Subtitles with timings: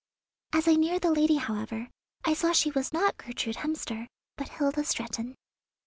[0.51, 1.87] As I neared the lady, however,
[2.25, 5.35] I saw she was not Gertrude Hemster, but Hilda Stretton.